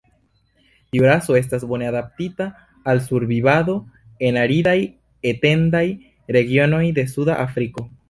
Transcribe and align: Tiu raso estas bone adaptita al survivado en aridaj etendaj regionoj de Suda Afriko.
Tiu 0.95 1.03
raso 1.07 1.35
estas 1.39 1.65
bone 1.73 1.89
adaptita 1.89 2.47
al 2.93 3.03
survivado 3.09 3.77
en 4.31 4.43
aridaj 4.47 4.77
etendaj 5.35 5.87
regionoj 6.41 6.85
de 7.01 7.11
Suda 7.17 7.43
Afriko. 7.49 7.91